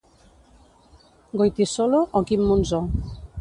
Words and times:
Goytisolo 1.41 2.01
o 2.21 2.23
Quim 2.31 2.43
Monzó. 2.49 2.81